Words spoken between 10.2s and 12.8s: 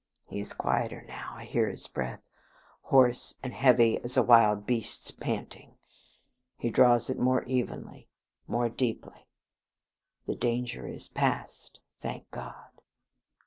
The danger is past. Thank God!